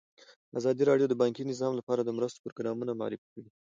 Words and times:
ازادي 0.59 0.83
راډیو 0.89 1.07
د 1.09 1.13
بانکي 1.21 1.43
نظام 1.51 1.73
لپاره 1.79 2.01
د 2.03 2.09
مرستو 2.17 2.43
پروګرامونه 2.43 2.91
معرفي 2.99 3.27
کړي. 3.33 3.49